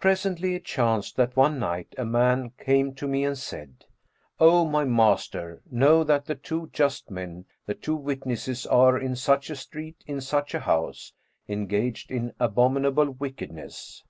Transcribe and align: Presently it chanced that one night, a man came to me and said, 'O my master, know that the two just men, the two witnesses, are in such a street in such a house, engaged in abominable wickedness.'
Presently 0.00 0.56
it 0.56 0.64
chanced 0.64 1.14
that 1.14 1.36
one 1.36 1.60
night, 1.60 1.94
a 1.96 2.04
man 2.04 2.50
came 2.58 2.92
to 2.96 3.06
me 3.06 3.22
and 3.24 3.38
said, 3.38 3.84
'O 4.40 4.64
my 4.64 4.82
master, 4.84 5.62
know 5.70 6.02
that 6.02 6.24
the 6.26 6.34
two 6.34 6.70
just 6.72 7.08
men, 7.08 7.44
the 7.64 7.74
two 7.74 7.94
witnesses, 7.94 8.66
are 8.66 8.98
in 8.98 9.14
such 9.14 9.50
a 9.50 9.54
street 9.54 10.02
in 10.08 10.20
such 10.20 10.54
a 10.54 10.58
house, 10.58 11.12
engaged 11.48 12.10
in 12.10 12.32
abominable 12.40 13.08
wickedness.' 13.12 14.02